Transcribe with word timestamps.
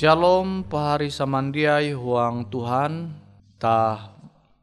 Shalom 0.00 0.64
pahari 0.64 1.12
samandiai 1.12 1.92
huang 1.92 2.48
Tuhan. 2.48 3.12
Tah 3.60 4.16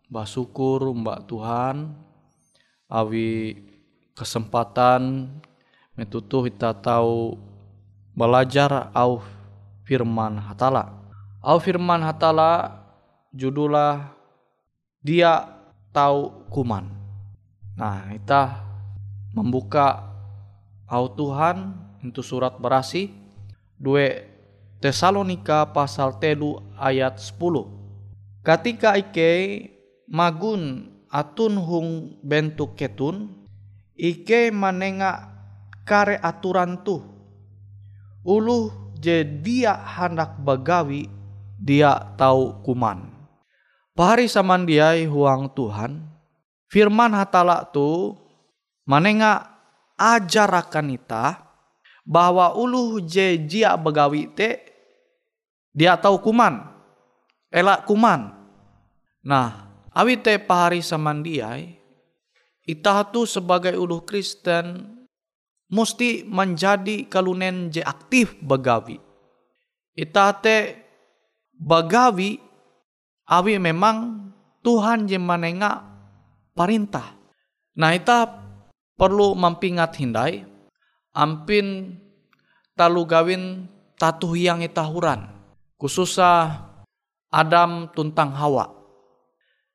basukur 0.10 0.90
mbak 0.98 1.30
Tuhan. 1.30 1.94
Awi 2.90 3.54
kesempatan 4.18 5.30
metutuh 5.94 6.42
kita 6.50 6.74
tahu 6.82 7.38
belajar 8.18 8.90
au 8.98 9.22
firman 9.86 10.42
hatala. 10.42 11.06
Au 11.46 11.62
firman 11.62 12.02
hatala 12.02 12.82
judulah 13.30 14.18
dia 15.06 15.54
tahu 15.94 16.50
kuman. 16.50 16.90
Nah, 17.78 18.10
kita 18.10 18.66
membuka 19.38 20.02
au 20.90 21.06
Tuhan 21.14 21.78
untuk 22.02 22.26
surat 22.26 22.58
berasi. 22.58 23.14
2 23.78 24.37
Tesalonika 24.78 25.74
pasal 25.74 26.22
telu 26.22 26.62
ayat 26.78 27.18
10. 27.18 27.34
Ketika 28.46 28.94
ike 28.94 29.30
magun 30.06 30.94
atun 31.10 31.58
hung 31.58 31.90
bentuk 32.22 32.78
ketun, 32.78 33.34
ike 33.98 34.54
manenga 34.54 35.34
kare 35.82 36.22
aturan 36.22 36.86
tuh. 36.86 37.02
Uluh 38.22 38.94
je 39.02 39.26
dia 39.26 39.74
hendak 39.74 40.38
bagawi, 40.46 41.10
dia 41.58 42.14
tahu 42.14 42.62
kuman. 42.62 43.10
Pahari 43.98 44.30
samandiai 44.30 45.10
huang 45.10 45.50
Tuhan, 45.58 46.06
firman 46.70 47.18
hatala 47.18 47.66
tu 47.66 48.14
manenga 48.86 49.58
ajarakan 49.98 51.02
ita 51.02 51.42
bahwa 52.06 52.54
uluh 52.54 53.02
je 53.02 53.42
jia 53.42 53.74
begawi 53.74 54.30
te 54.30 54.67
dia 55.78 55.94
tahu 55.94 56.18
kuman. 56.18 56.66
Elak 57.54 57.86
kuman. 57.86 58.34
Nah 59.22 59.70
awi 59.94 60.18
te 60.18 60.42
pahari 60.42 60.82
samandiai 60.82 61.78
ita 62.66 63.06
tu 63.14 63.30
sebagai 63.30 63.78
uluh 63.78 64.02
Kristen 64.02 64.98
mesti 65.70 66.26
menjadi 66.26 67.06
kalunen 67.06 67.70
je 67.70 67.86
aktif 67.86 68.34
begawi. 68.42 68.98
Ita 69.94 70.34
te 70.42 70.82
begawi 71.54 72.42
awi 73.30 73.54
memang 73.62 74.28
Tuhan 74.66 75.08
je 75.08 75.16
manenga 75.16 75.80
perintah. 76.52 77.16
Nah, 77.78 77.94
kita 77.94 78.26
perlu 78.98 79.38
mempingat 79.38 79.94
hindai 80.02 80.42
ampin 81.14 81.94
talu 82.74 83.06
gawin 83.06 83.70
tatu 83.96 84.34
yang 84.34 84.66
itahuran 84.66 85.37
khususnya 85.78 86.66
Adam 87.30 87.94
tuntang 87.94 88.34
Hawa. 88.34 88.74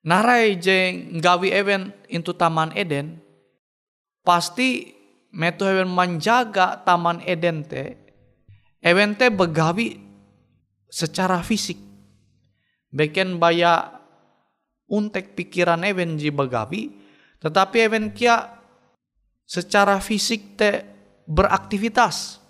Narai 0.02 0.58
je 0.58 1.06
gawi 1.22 1.54
event 1.54 1.94
into 2.10 2.34
Taman 2.34 2.74
Eden 2.74 3.22
pasti 4.26 4.90
metu 5.30 5.62
event 5.62 5.94
menjaga 5.94 6.82
Taman 6.82 7.22
Eden 7.22 7.62
te 7.62 7.94
event 8.82 9.14
te 9.14 9.30
begawi 9.30 10.02
secara 10.90 11.38
fisik 11.46 11.78
beken 12.90 13.38
baya 13.38 13.94
untek 14.90 15.38
pikiran 15.38 15.86
even 15.86 16.18
ji 16.18 16.34
begawi 16.34 16.90
tetapi 17.38 17.86
even 17.86 18.10
kia 18.10 18.58
secara 19.46 20.02
fisik 20.02 20.58
te 20.58 20.82
beraktivitas 21.30 22.41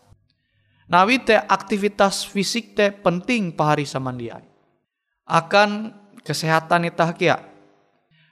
nawi 0.91 1.23
te 1.23 1.39
aktivitas 1.39 2.27
fisik 2.27 2.75
te 2.75 2.91
penting 2.91 3.55
pahari 3.55 3.87
samandiai 3.87 4.47
akan 5.29 5.95
kesehatan 6.23 6.91
itah 6.91 7.13
kia. 7.15 7.39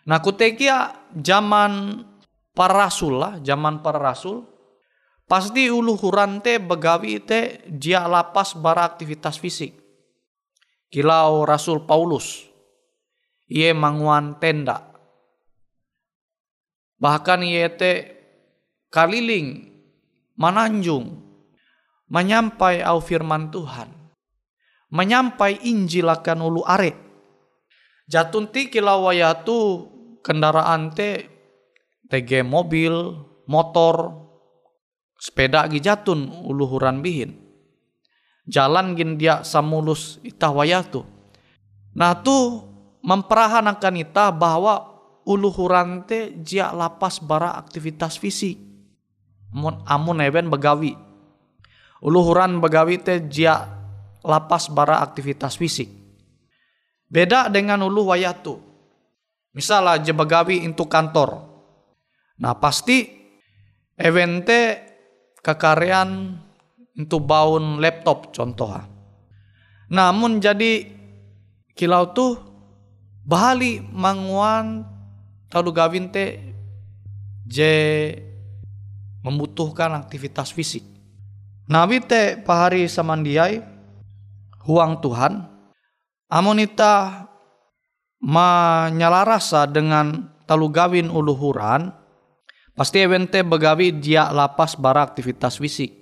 Nah 0.06 0.18
kutekia 0.18 1.06
zaman 1.14 2.02
para 2.54 2.88
rasul 2.88 3.22
lah 3.22 3.38
zaman 3.42 3.82
para 3.84 3.98
rasul 4.02 4.46
pasti 5.30 5.70
ulu 5.70 5.94
hurante 5.94 6.58
begawi 6.58 7.22
te 7.22 7.62
dia 7.70 8.06
lapas 8.10 8.58
bara 8.58 8.82
aktivitas 8.82 9.38
fisik. 9.38 9.78
Kilau 10.90 11.46
Rasul 11.46 11.86
Paulus, 11.86 12.50
ia 13.46 13.70
manguan 13.70 14.42
tenda. 14.42 14.90
Bahkan 16.98 17.46
ia 17.46 17.70
te 17.70 17.92
kaliling, 18.90 19.70
mananjung, 20.34 21.29
menyampai 22.10 22.82
au 22.82 22.98
firman 22.98 23.48
Tuhan. 23.48 23.88
Menyampai 24.90 25.62
Injil 25.70 26.10
akan 26.10 26.38
ulu 26.50 26.66
are. 26.66 26.92
Jatunti 28.10 28.66
kilau 28.66 29.06
wayatu 29.06 29.86
kendaraan 30.26 30.90
te 30.90 31.30
TG 32.10 32.42
mobil, 32.42 32.90
motor, 33.46 34.10
sepeda 35.14 35.70
gijatun 35.70 36.42
uluhuran 36.42 36.98
bihin 37.06 37.50
jalan 38.50 38.98
gin 38.98 39.14
dia 39.14 39.46
samulus 39.46 40.18
itah 40.26 40.50
wayatu. 40.50 41.06
Nah 41.94 42.18
tu 42.18 42.66
memperahanakan 43.06 44.02
ita 44.02 44.34
bahwa 44.34 44.90
uluhuran 45.22 46.02
te 46.04 46.34
jia 46.42 46.74
lapas 46.74 47.22
bara 47.22 47.54
aktivitas 47.54 48.18
fisik. 48.18 48.58
Amun, 49.50 49.82
amun 49.86 50.18
eben 50.22 50.50
begawi. 50.50 50.94
Uluhuran 52.00 52.64
begawi 52.64 52.96
te 53.00 53.28
jia 53.28 53.60
lapas 54.24 54.72
bara 54.72 55.04
aktivitas 55.04 55.60
fisik. 55.60 55.88
Beda 57.10 57.52
dengan 57.52 57.84
ulu 57.84 58.08
wayatu. 58.14 58.56
Misalnya 59.52 60.00
je 60.00 60.12
begawi 60.14 60.62
untuk 60.64 60.86
kantor. 60.88 61.42
Nah 62.40 62.54
pasti 62.56 63.04
evente 63.98 64.60
kekaryaan 65.44 66.38
untuk 66.96 67.26
baun 67.26 67.82
laptop 67.82 68.32
contoh. 68.32 68.72
Namun 69.90 70.38
jadi 70.38 70.86
kilau 71.74 72.14
tuh 72.14 72.38
bahali 73.26 73.82
manguan 73.82 74.86
talu 75.50 75.74
gawin 75.74 76.08
te 76.08 76.38
je 77.44 77.74
membutuhkan 79.26 79.92
aktivitas 79.98 80.54
fisik. 80.54 80.99
Nabi 81.70 82.02
te 82.02 82.34
pahari 82.34 82.90
samandiai 82.90 83.62
huang 84.66 84.98
Tuhan 84.98 85.38
amonita 86.26 87.30
menyalarasa 88.18 89.70
dengan 89.70 90.34
talu 90.50 90.66
gawin 90.66 91.06
uluhuran 91.06 91.94
pasti 92.74 93.06
evente 93.06 93.46
begawi 93.46 93.94
dia 93.94 94.34
lapas 94.34 94.74
bara 94.74 95.06
aktivitas 95.06 95.62
fisik. 95.62 95.94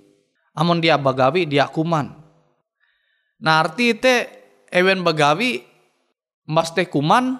Amun 0.57 0.81
dia 0.81 0.97
bagawi 0.97 1.45
dia 1.45 1.69
kuman. 1.69 2.17
Nah 3.37 3.61
arti 3.61 3.93
te 3.93 4.25
ewen 4.73 5.05
bagawi 5.05 5.61
mas 6.49 6.73
kuman 6.73 7.37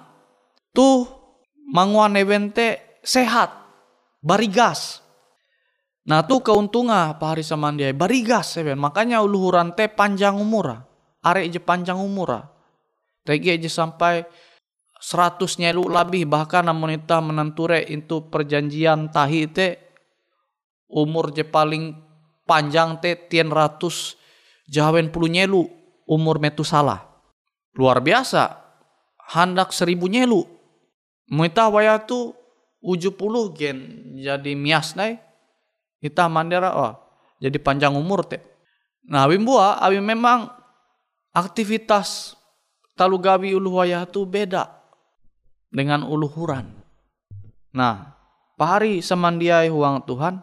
tuh 0.70 1.10
manguan 1.74 2.14
ewen 2.14 2.54
te 2.54 3.02
sehat 3.02 3.50
barigas 4.22 5.02
nah 6.10 6.26
tuh 6.26 6.42
keuntungan 6.42 7.14
pahari 7.22 7.46
sama 7.46 7.70
dia 7.70 7.94
barigas 7.94 8.58
ewen 8.58 8.82
makanya 8.82 9.22
uluhuran 9.22 9.78
te 9.78 9.86
panjang 9.86 10.34
umur 10.34 10.82
arek 11.22 11.54
je 11.54 11.60
panjang 11.62 12.02
umur 12.02 12.50
tegi 13.22 13.54
aja 13.54 13.70
sampai 13.70 14.26
seratus 14.98 15.62
nyelu 15.62 15.86
lebih 15.86 16.26
bahkan 16.26 16.66
namun 16.66 16.98
kita 16.98 17.22
menenture 17.22 17.86
itu 17.86 18.26
perjanjian 18.26 19.14
tahi 19.14 19.46
te 19.54 19.68
umur 20.90 21.30
je 21.30 21.46
paling 21.46 21.94
panjang 22.50 22.98
te 22.98 23.14
tien 23.30 23.54
ratus 23.54 24.18
jawen 24.66 25.14
puluh 25.14 25.30
nyelu 25.30 25.62
umur 26.10 26.42
metu 26.42 26.66
salah. 26.66 27.06
Luar 27.78 28.02
biasa. 28.02 28.58
Handak 29.30 29.70
seribu 29.70 30.10
nyelu. 30.10 30.42
Muita 31.30 31.70
waya 31.70 32.02
tu 32.02 32.34
uju 32.82 33.14
puluh 33.14 33.54
gen 33.54 34.10
jadi 34.18 34.58
mias 34.58 34.98
nai. 34.98 35.22
Kita 36.00 36.32
mandera 36.32 36.72
oh, 36.76 36.94
jadi 37.44 37.60
panjang 37.60 37.96
umur 37.96 38.24
te. 38.24 38.40
Nah 39.08 39.28
abim 39.28 39.44
bua 39.44 39.80
abim 39.84 40.04
memang 40.04 40.48
aktivitas 41.36 42.40
talu 42.96 43.20
gabi 43.20 43.52
ulu 43.56 43.84
waya 43.84 44.08
tu 44.08 44.24
beda 44.24 44.68
dengan 45.70 46.08
uluhuran. 46.08 46.68
Nah, 47.70 48.18
pahari 48.58 48.98
semandiai 49.06 49.70
huang 49.70 50.02
Tuhan 50.02 50.42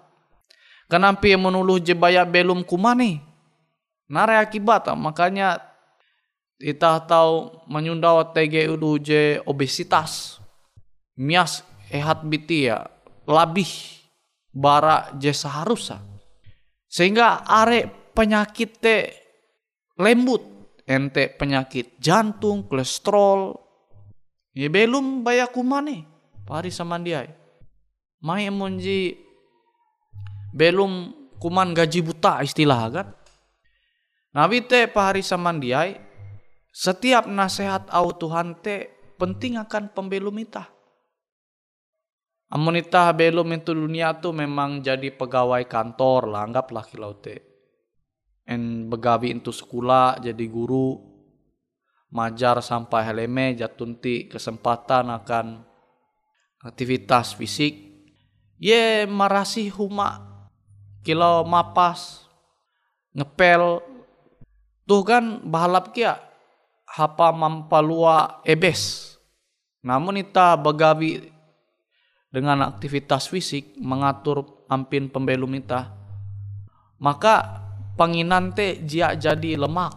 Kenapa 0.87 1.27
yang 1.27 1.43
menuluh 1.43 1.83
jebaya 1.83 2.23
belum 2.23 2.63
kumani? 2.63 3.19
Nare 4.07 4.39
akibat 4.39 4.87
makanya 4.95 5.59
kita 6.63 7.03
tahu 7.11 7.67
menyundau 7.67 8.23
TG 8.31 8.71
udu 8.71 9.03
je 9.03 9.43
obesitas. 9.43 10.39
Mias 11.19 11.67
ehat 11.91 12.23
biti 12.23 12.71
ya 12.71 12.87
labih 13.27 13.96
bara 14.57 15.13
je 15.21 15.37
seharusnya. 15.37 16.01
Sehingga 16.89 17.45
are 17.45 17.93
penyakit 18.17 18.81
te 18.81 18.97
lembut 20.01 20.41
ente 20.89 21.29
penyakit 21.29 22.01
jantung, 22.01 22.65
kolesterol. 22.65 23.53
Ya 24.57 24.73
belum 24.73 25.21
baya 25.21 25.45
kumane. 25.53 26.09
Pari 26.49 26.73
samandiai. 26.73 27.29
Mai 28.25 28.49
emonji 28.49 29.21
belum 30.57 31.13
kuman 31.37 31.77
gaji 31.77 32.01
buta 32.01 32.41
istilah 32.41 32.81
kan. 32.89 33.09
Nabi 34.33 34.65
te 34.65 34.89
pahari 34.89 35.21
samandiai 35.21 36.01
setiap 36.73 37.29
nasihat 37.29 37.89
au 37.93 38.13
Tuhan 38.17 38.57
te 38.65 38.89
penting 39.21 39.61
akan 39.61 39.93
pembelum 39.93 40.37
ita. 40.41 40.76
Amun 42.47 42.79
ita 42.79 43.11
belum 43.11 43.59
itu 43.59 43.75
dunia 43.75 44.15
tu 44.23 44.31
memang 44.31 44.79
jadi 44.79 45.11
pegawai 45.11 45.67
kantor 45.67 46.31
lah, 46.31 46.47
anggaplah 46.47 46.87
kilau 46.87 47.19
te. 47.19 47.43
En 48.47 48.87
begawi 48.87 49.35
itu 49.35 49.51
sekolah 49.51 50.23
jadi 50.23 50.47
guru, 50.47 50.95
majar 52.15 52.63
sampai 52.63 53.03
heleme 53.03 53.59
jatunti 53.59 54.31
kesempatan 54.31 55.11
akan 55.11 55.67
aktivitas 56.63 57.35
fisik. 57.35 57.75
Ye 58.63 59.05
marasi 59.11 59.67
huma 59.69 60.23
kilau 61.03 61.43
mapas 61.43 62.31
ngepel 63.13 63.83
tuh 64.87 65.03
kan 65.03 65.43
bahalap 65.43 65.91
kia 65.91 66.17
hapa 66.87 67.35
mampalua 67.35 68.41
ebes. 68.47 69.13
Namun 69.83 70.23
ita 70.23 70.55
begawi 70.55 71.36
dengan 72.31 72.67
aktivitas 72.67 73.31
fisik 73.31 73.79
mengatur 73.79 74.67
ampin 74.67 75.09
pembelum 75.09 75.57
maka 76.97 77.35
panginan 77.97 78.53
te 78.57 78.81
jia 78.85 79.17
jadi 79.17 79.57
lemak. 79.61 79.93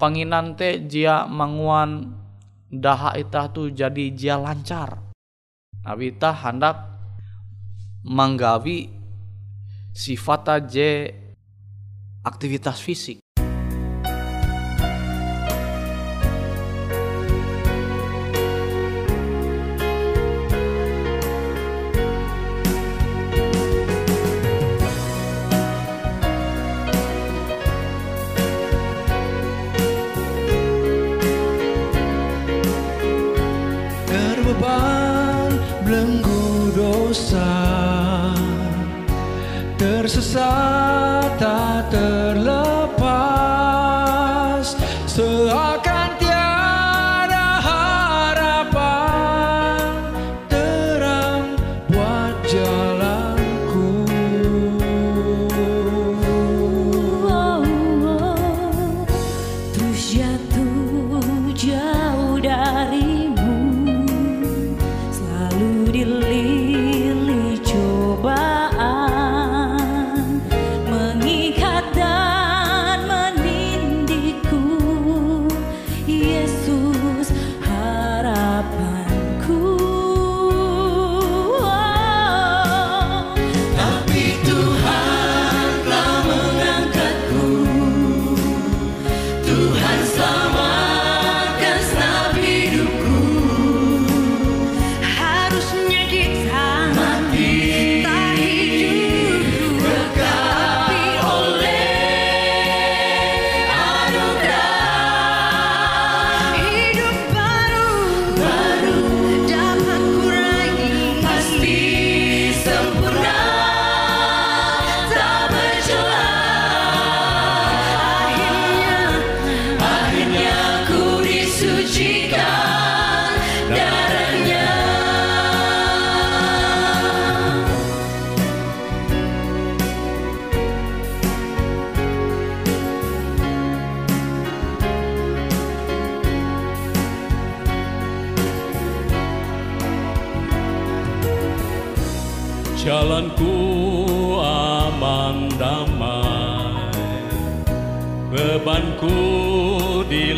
Panginan 0.00 0.56
te 0.56 0.80
jia 0.88 1.28
manguan 1.28 2.16
daha 2.72 3.14
ita 3.18 3.52
tu 3.52 3.68
jadi 3.68 4.10
jia 4.16 4.40
lancar. 4.40 5.12
Nabi 5.84 6.12
ita 6.12 6.32
hendak 6.32 6.76
menggawi 8.04 8.88
sifat 9.92 10.70
je 10.72 11.12
aktivitas 12.24 12.80
fisik. 12.80 13.19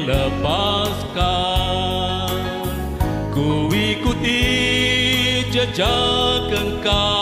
Dilepaskan 0.02 1.22
Ku 3.30 3.70
ikuti 3.70 4.42
jejak 5.54 6.50
engkau 6.50 7.21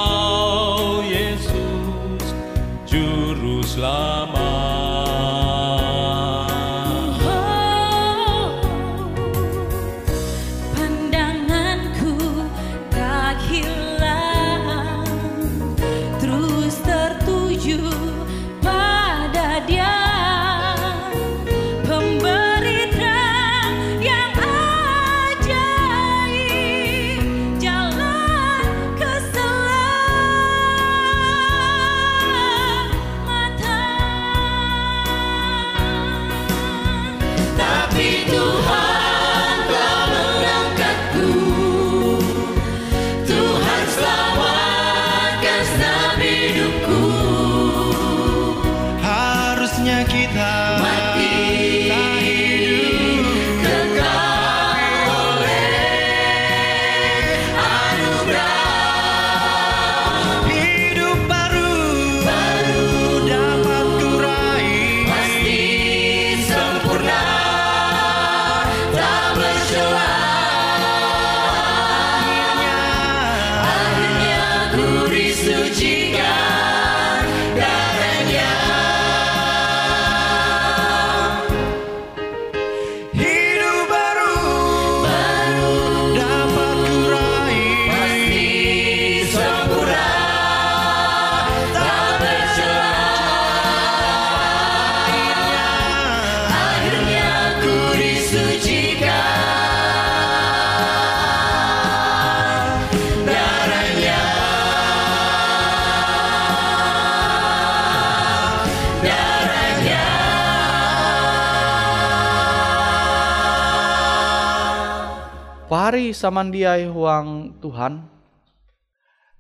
samandiai 116.31 116.87
huang 116.87 117.59
Tuhan. 117.59 118.07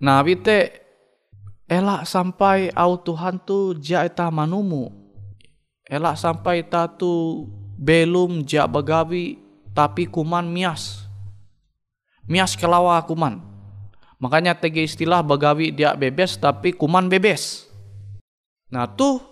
Nah, 0.02 0.18
bite 0.26 0.82
elak 1.70 2.02
sampai 2.02 2.74
au 2.74 2.98
Tuhan 2.98 3.38
tu 3.38 3.78
ja 3.78 4.02
ita 4.02 4.26
manumu. 4.26 4.90
Elak 5.86 6.18
sampai 6.18 6.66
ita 6.66 6.90
tu 6.90 7.46
belum 7.78 8.42
ja 8.42 8.66
bagawi 8.66 9.38
tapi 9.70 10.10
kuman 10.10 10.50
mias. 10.50 11.06
Mias 12.26 12.58
kelawa 12.58 12.98
kuman. 13.06 13.38
Makanya 14.18 14.58
tege 14.58 14.82
istilah 14.82 15.22
bagawi 15.22 15.70
dia 15.70 15.94
bebes 15.94 16.34
tapi 16.42 16.74
kuman 16.74 17.06
bebes. 17.06 17.70
Nah 18.74 18.90
tuh 18.90 19.22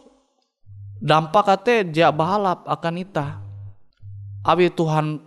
dampak 1.03 1.43
kate 1.43 1.91
ja 1.91 2.15
bahalap 2.15 2.63
akan 2.71 3.03
ita. 3.03 3.43
Abi 4.47 4.71
Tuhan 4.71 5.19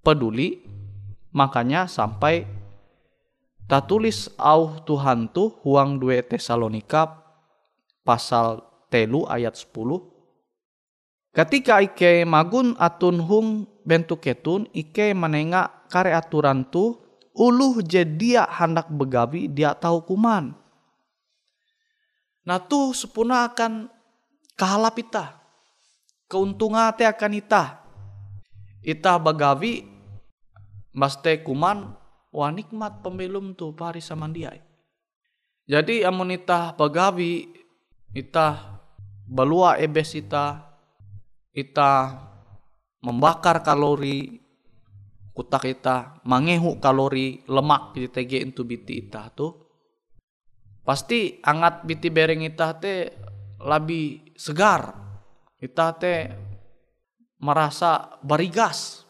peduli 0.00 0.61
makanya 1.32 1.88
sampai 1.88 2.44
tak 3.66 3.88
tulis 3.88 4.28
au 4.36 4.76
Tuhan 4.84 5.32
tuh 5.32 5.56
huang 5.64 5.96
2 5.96 6.28
Tesalonika 6.28 7.24
pasal 8.04 8.60
telu 8.92 9.24
ayat 9.26 9.56
10 9.56 10.12
Ketika 11.32 11.80
ike 11.80 12.28
magun 12.28 12.76
atun 12.76 13.16
hung 13.16 13.64
bentuk 13.88 14.20
ketun 14.20 14.68
ike 14.76 15.16
menengak 15.16 15.88
kare 15.88 16.12
aturan 16.12 16.60
tu 16.68 17.00
uluh 17.32 17.80
je 17.80 18.04
dia 18.04 18.44
hendak 18.44 18.92
begawi 18.92 19.48
dia 19.48 19.72
tahu 19.72 20.04
kuman. 20.04 20.52
Nah 22.44 22.60
tuh 22.60 22.92
sepuna 22.92 23.48
akan 23.48 23.88
kahalap 24.60 25.00
ita. 25.00 25.40
Keuntungan 26.28 26.92
te 26.92 27.08
akan 27.08 27.32
ita. 27.32 27.80
Ita 28.84 29.16
begawi 29.16 29.88
Maste 30.92 31.40
kuman 31.40 31.96
wah 32.32 32.50
nikmat 32.52 33.00
pembelum 33.00 33.56
tu 33.56 33.72
pari 33.72 34.00
samandiai. 34.04 34.60
Jadi 35.64 36.04
amun 36.04 36.32
ita 36.36 36.76
begawi 36.76 37.48
ita 38.12 38.80
balua 39.24 39.80
ebes 39.80 40.12
ita 40.12 40.68
ita 41.56 41.90
membakar 43.00 43.64
kalori 43.64 44.36
kutak 45.32 45.64
ita 45.64 46.20
mangehu 46.28 46.76
kalori 46.76 47.40
lemak 47.48 47.96
di 47.96 48.08
tege 48.12 48.44
itu 48.44 48.68
biti 48.68 49.08
ita 49.08 49.32
tuh 49.32 49.62
pasti 50.82 51.40
angat 51.40 51.86
biti 51.88 52.10
bereng 52.12 52.42
ita 52.44 52.74
te 52.76 52.94
lebih 53.62 54.34
segar. 54.34 54.98
Ita 55.62 55.94
te 55.94 56.14
merasa 57.38 58.18
barigas 58.18 59.01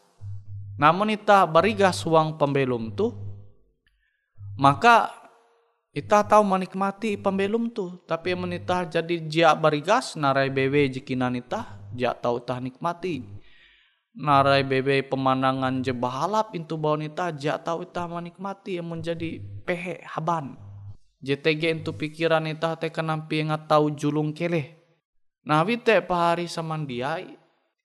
namun 0.79 1.13
ita 1.13 1.45
barigas 1.45 2.01
uang 2.05 2.37
pembelum 2.37 2.93
tuh 2.93 3.13
maka 4.57 5.09
ita 5.93 6.25
tahu 6.25 6.41
menikmati 6.41 7.17
pembelum 7.17 7.69
tuh 7.69 8.01
tapi 8.09 8.33
menita 8.33 8.85
jadi 8.85 9.15
jia 9.25 9.51
barigas 9.53 10.17
narai 10.17 10.49
bewe 10.49 10.89
jikinan 10.89 11.37
ita 11.37 11.83
ja 11.95 12.11
tahu 12.13 12.41
tah 12.41 12.57
nikmati. 12.57 13.21
Narai 14.13 14.61
bebe 14.61 15.01
pemandangan 15.01 15.81
je 15.81 15.89
bahalap 15.89 16.53
itu 16.53 16.77
bau 16.77 16.93
nita 16.93 17.33
ja 17.33 17.57
tahu 17.57 17.89
ita 17.89 18.05
menikmati 18.05 18.77
yang 18.77 18.93
menjadi 18.93 19.41
pehe 19.65 20.05
haban. 20.05 20.53
JTG 21.23 21.81
itu 21.81 21.95
pikiran 21.97 22.45
ita 22.45 22.77
te 22.77 22.93
kenampi 22.93 23.41
ingat 23.41 23.65
tahu 23.65 23.89
julung 23.97 24.29
keleh. 24.29 24.77
Nah 25.49 25.65
wite 25.65 25.97
pahari 26.05 26.45
samandiai 26.45 27.33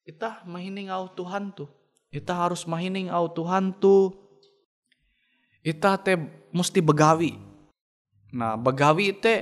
ita 0.05 0.45
mahining 0.45 0.93
au 0.93 1.09
Tuhan 1.09 1.53
tuh 1.57 1.69
ita 2.09 2.35
harus 2.35 2.65
mahining 2.65 3.13
au 3.13 3.29
Tuhan 3.29 3.77
tuh 3.77 4.17
ita 5.61 6.01
te 6.01 6.17
mesti 6.55 6.81
begawi. 6.81 7.37
Nah 8.33 8.57
begawi 8.57 9.13
te 9.17 9.35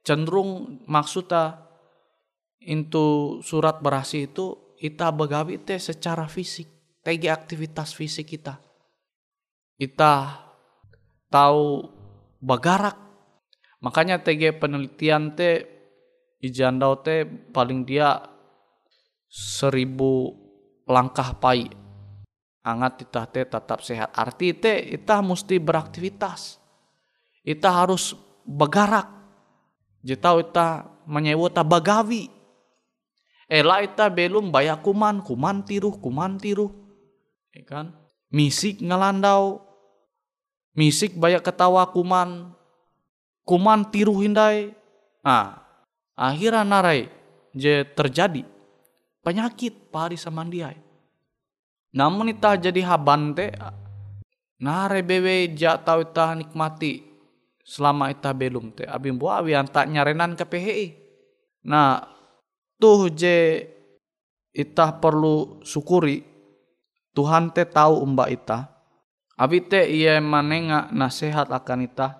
cenderung 0.00 0.80
maksudnya 0.88 1.68
into 2.60 3.38
surat 3.44 3.80
berasi 3.80 4.28
itu 4.28 4.76
ita 4.80 5.12
begawi 5.12 5.60
te 5.60 5.76
secara 5.76 6.28
fisik. 6.28 6.68
Tegi 7.00 7.32
aktivitas 7.32 7.96
fisik 7.96 8.28
kita 8.28 8.70
ita 9.80 10.44
tahu 11.32 11.88
bagarak 12.44 13.00
makanya 13.80 14.20
tege 14.20 14.52
penelitian 14.52 15.32
te 15.32 15.64
ijandau 16.44 17.00
te 17.00 17.24
paling 17.24 17.88
dia 17.88 18.20
seribu 19.24 20.36
langkah 20.84 21.32
pai 21.40 21.64
angat 22.60 23.08
ita 23.08 23.24
te 23.24 23.44
tetap 23.44 23.80
sehat 23.80 24.12
arti 24.12 24.52
te 24.52 24.76
ita 24.94 25.20
mesti 25.24 25.56
beraktivitas 25.56 26.60
ita 27.44 27.72
harus 27.72 28.12
bagarak 28.44 29.08
jitau 30.04 30.44
ita 30.44 30.84
menyewa 31.08 31.48
ta 31.48 31.64
bagawi 31.64 32.40
Ela 33.50 33.82
ita 33.82 34.06
belum 34.06 34.54
baya 34.54 34.78
kuman, 34.78 35.26
kuman 35.26 35.66
tiruh, 35.66 35.98
kuman 35.98 36.38
tiruh. 36.38 36.70
Ya 37.50 37.66
kan? 37.66 37.98
Misik 38.30 38.78
ngelandau. 38.78 39.58
Misik 40.78 41.18
banyak 41.18 41.42
ketawa 41.42 41.82
kuman. 41.90 42.54
Kuman 43.42 43.90
tiruh 43.90 44.22
hindai. 44.22 44.70
Nah, 45.26 45.66
akhirnya 46.14 46.62
narai 46.62 47.10
je 47.50 47.82
terjadi 47.82 48.46
penyakit 49.26 49.90
pari 49.90 50.14
samandiai. 50.14 50.78
Namun 51.90 52.30
ita 52.30 52.54
jadi 52.54 52.80
haban 52.86 53.34
te 53.34 53.50
narai 54.62 55.02
bewe 55.02 55.50
ja 55.56 55.74
tau 55.80 56.04
ita 56.04 56.36
nikmati 56.38 57.02
selama 57.66 58.10
ita 58.14 58.30
belum 58.30 58.74
te 58.74 58.86
abim 58.86 59.18
buah 59.18 59.42
awi 59.42 59.58
tak 59.70 59.90
nyarenan 59.90 60.38
ke 60.38 60.44
PHI. 60.46 60.86
Nah, 61.66 62.02
tuh 62.78 63.10
je 63.10 63.66
itah 64.54 64.98
perlu 64.98 65.62
syukuri 65.62 66.24
Tuhan 67.10 67.50
te 67.50 67.66
tahu 67.66 68.02
umba 68.02 68.30
ita 68.30 68.70
abi 69.34 69.62
te 69.66 69.82
ia 69.86 70.18
manenga 70.22 70.90
nasihat 70.94 71.50
akan 71.50 71.86
ita 71.86 72.18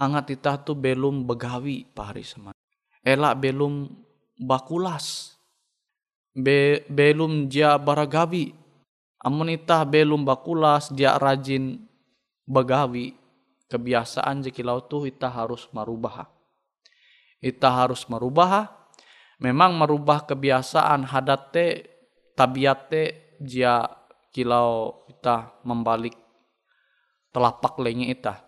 angat 0.00 0.36
ita 0.36 0.56
tu 0.60 0.72
belum 0.72 1.28
begawi 1.28 1.84
pahari 1.84 2.24
seman 2.24 2.56
elak 3.04 3.40
belum 3.40 3.88
bakulas. 4.40 5.36
Be, 6.30 6.86
belum 6.86 7.50
dia 7.50 7.74
baragawi 7.74 8.54
amun 9.20 9.52
ita 9.52 9.84
belum 9.84 10.24
bakulas 10.24 10.92
dia 10.92 11.16
rajin 11.16 11.80
begawi. 12.44 13.16
Kebiasaan 13.70 14.42
jekilau 14.42 14.82
tuh 14.82 15.06
ita 15.06 15.30
harus 15.30 15.70
merubah 15.70 16.26
ita 17.40 17.72
harus 17.72 18.04
merubah 18.06 18.68
memang 19.40 19.72
merubah 19.74 20.28
kebiasaan 20.28 21.08
hadat 21.08 21.42
te 21.50 21.66
tabiat 22.36 22.92
te 22.92 23.02
jia 23.40 23.88
kilau 24.30 25.04
kita 25.08 25.64
membalik 25.64 26.14
telapak 27.32 27.80
lengi 27.80 28.12
ita. 28.12 28.44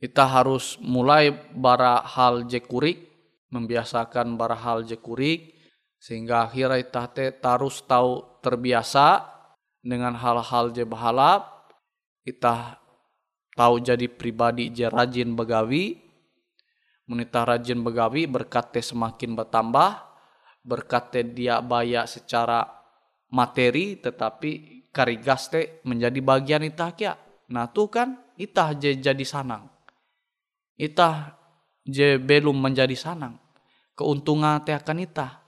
Ita 0.00 0.24
harus 0.24 0.80
mulai 0.80 1.28
bara 1.52 2.00
hal 2.00 2.48
jekurik, 2.48 3.04
membiasakan 3.52 4.40
bara 4.40 4.56
hal 4.56 4.88
jekurik, 4.88 5.60
sehingga 6.00 6.48
akhirnya 6.48 6.80
ita 6.80 7.04
te 7.12 7.36
tarus 7.36 7.84
tahu 7.84 8.40
terbiasa 8.40 9.28
dengan 9.80 10.16
hal-hal 10.16 10.72
je 10.72 10.84
bahalap, 10.84 11.72
ita 12.24 12.80
tahu 13.56 13.80
jadi 13.80 14.06
pribadi 14.06 14.72
je 14.72 14.86
rajin 14.88 15.32
begawi, 15.32 15.98
menita 17.08 17.42
rajin 17.42 17.80
begawi 17.80 18.28
berkat 18.28 18.76
te 18.76 18.80
semakin 18.84 19.34
bertambah, 19.34 19.90
berkatnya 20.62 21.22
dia 21.24 21.56
baya 21.64 22.04
secara 22.04 22.64
materi 23.32 23.96
tetapi 23.96 24.84
karigaste 24.90 25.82
menjadi 25.86 26.20
bagian 26.20 26.62
itah 26.66 26.90
kia. 26.94 27.14
Nah 27.50 27.66
tuh 27.70 27.90
kan 27.90 28.18
itah 28.38 28.74
je 28.76 28.94
jadi 28.94 29.24
sanang. 29.26 29.66
Itah 30.78 31.34
je 31.86 32.18
belum 32.20 32.56
menjadi 32.58 32.94
sanang. 32.94 33.38
Keuntungan 33.98 34.62
teh 34.62 34.74
akan 34.74 34.98
itah. 35.02 35.42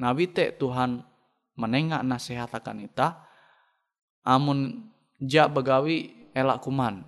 Nabi 0.00 0.32
teh 0.32 0.50
Tuhan 0.56 1.04
menengak 1.54 2.02
nasihat 2.02 2.50
akan 2.50 2.88
itah. 2.88 3.31
Amun 4.22 4.90
jak 5.18 5.50
begawi 5.50 6.30
elak 6.34 6.62
kuman. 6.62 7.02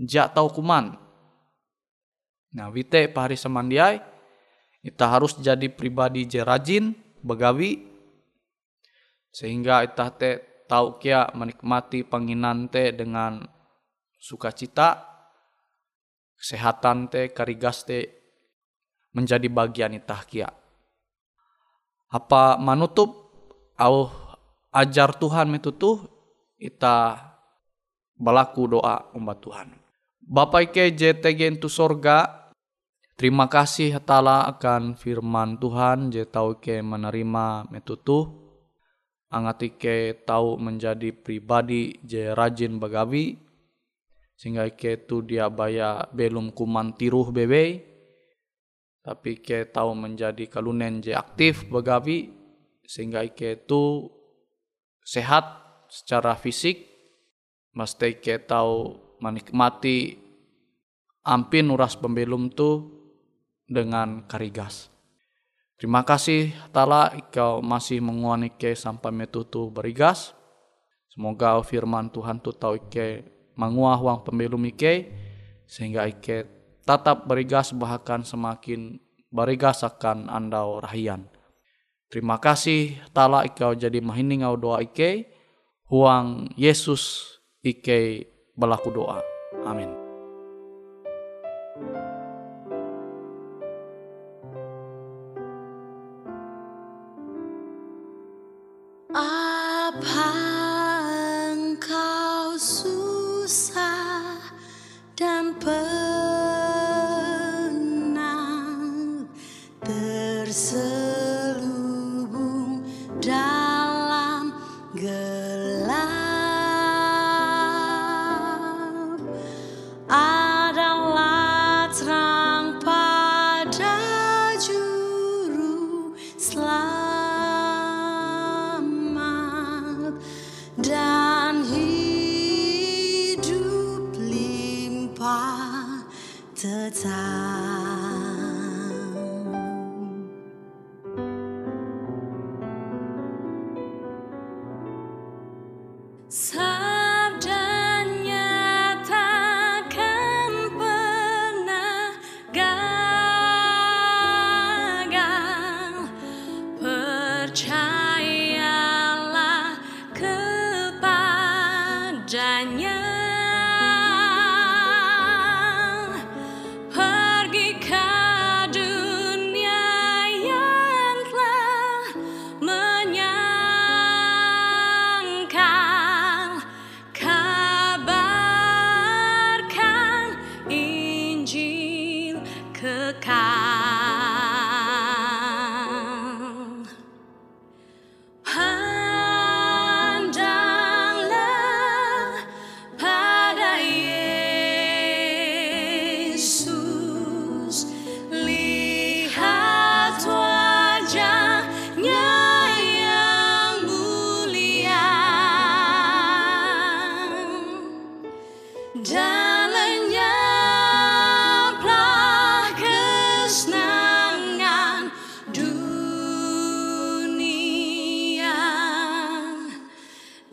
Jak 0.00 0.36
tahu 0.36 0.60
kuman. 0.60 0.96
Nabi 2.52 2.84
teh 2.84 3.08
pahari 3.08 3.36
semandiai 3.36 4.12
kita 4.82 5.06
harus 5.06 5.38
jadi 5.38 5.70
pribadi 5.70 6.26
je 6.26 6.42
rajin, 6.42 6.90
begawi, 7.22 7.86
sehingga 9.30 9.86
kita 9.86 10.06
te 10.18 10.30
tahu 10.66 10.98
kia 10.98 11.30
menikmati 11.38 12.02
penginan 12.02 12.66
te 12.66 12.90
dengan 12.90 13.46
sukacita, 14.18 15.06
kesehatan 16.34 17.06
te, 17.06 17.30
karigas 17.30 17.86
te 17.86 18.10
menjadi 19.14 19.46
bagian 19.46 19.94
itah 19.94 20.22
kia. 20.26 20.50
Apa 22.10 22.58
manutup 22.58 23.14
au 23.78 24.10
ajar 24.74 25.14
Tuhan 25.14 25.46
metutuh 25.46 26.10
ita 26.62 27.18
balaku 28.14 28.78
doa 28.78 29.10
umbat 29.18 29.42
Tuhan. 29.42 29.68
Bapak 30.22 30.70
Ike 30.70 30.94
JTG 30.94 31.58
itu 31.58 31.66
sorga, 31.66 32.46
terima 33.18 33.50
kasih 33.50 33.98
hatala 33.98 34.46
akan 34.54 34.94
firman 34.94 35.58
Tuhan, 35.58 36.14
je 36.14 36.22
tahu 36.22 36.62
Ike 36.62 36.78
menerima 36.78 37.66
metutu, 37.74 38.30
angat 39.34 39.66
Ike 39.66 40.22
tahu 40.22 40.62
menjadi 40.62 41.10
pribadi 41.10 41.98
je 42.06 42.30
rajin 42.30 42.78
bagawi, 42.78 43.34
sehingga 44.38 44.70
Ike 44.70 45.10
tu 45.10 45.26
dia 45.26 45.50
baya 45.50 46.06
belum 46.14 46.54
kuman 46.54 46.94
tiruh 46.94 47.34
bebe, 47.34 47.82
tapi 49.02 49.42
Ike 49.42 49.74
tahu 49.74 49.98
menjadi 49.98 50.46
kalunen 50.46 51.02
je 51.02 51.18
aktif 51.18 51.66
bagawi, 51.66 52.30
sehingga 52.86 53.26
Ike 53.26 53.66
tu 53.66 54.06
sehat 55.02 55.61
secara 55.92 56.32
fisik, 56.40 56.88
mesti 57.76 58.16
Ike 58.16 58.48
tahu 58.48 58.96
menikmati 59.20 60.16
ampin 61.20 61.68
uras 61.68 62.00
pembelum 62.00 62.48
tu 62.48 62.88
dengan 63.68 64.24
karigas. 64.24 64.88
Terima 65.76 66.06
kasih 66.06 66.54
Tala 66.70 67.10
kau 67.34 67.58
masih 67.58 67.98
menguani 67.98 68.54
ke 68.54 68.70
sampai 68.72 69.10
metutu 69.10 69.66
berigas. 69.66 70.30
Semoga 71.10 71.58
firman 71.66 72.06
Tuhan 72.08 72.38
tu 72.38 72.54
tahu 72.54 72.78
ike 72.78 73.26
menguah 73.58 73.98
uang 73.98 74.22
pembelum 74.22 74.62
ike 74.70 75.10
sehingga 75.66 76.06
ike 76.06 76.46
tetap 76.86 77.26
berigas 77.26 77.74
bahkan 77.74 78.22
semakin 78.22 79.02
berigas 79.34 79.82
akan 79.82 80.30
andau 80.30 80.78
rahian. 80.78 81.26
Terima 82.06 82.38
kasih 82.38 83.02
Tala 83.10 83.42
ikau 83.42 83.74
jadi 83.74 83.98
mahining 83.98 84.46
au 84.46 84.54
doa 84.54 84.86
ike 84.86 85.31
huang 85.92 86.48
Yesus 86.56 87.36
ike 87.60 88.24
berlaku 88.56 88.88
doa. 88.88 89.20
Amin. 89.68 89.92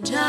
die. 0.04 0.29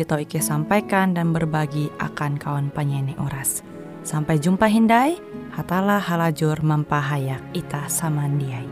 tau 0.00 0.16
Ike 0.16 0.40
sampaikan 0.40 1.12
dan 1.12 1.36
berbagi 1.36 1.92
akan 2.00 2.40
kawan 2.40 2.72
penyanyi 2.72 3.12
Uras. 3.20 3.60
Sampai 4.00 4.40
jumpa 4.40 4.64
Hindai, 4.64 5.20
hatalah 5.52 6.00
halajur 6.00 6.64
mempahayak 6.64 7.44
ita 7.52 7.84
samandiai. 7.92 8.64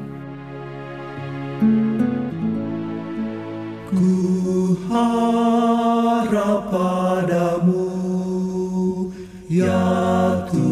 Ku 3.92 4.80
harap 4.88 6.72
padamu 6.72 7.84
ya 9.44 9.84
Tuhanku 10.48 10.69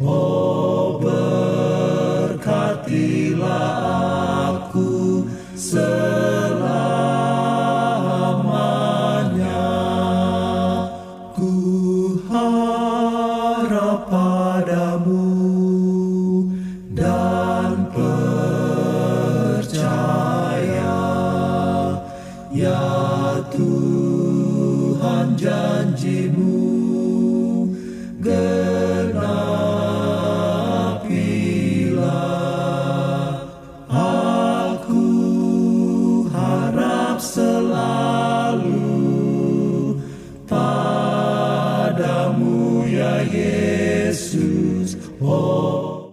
Oh. 0.00 0.47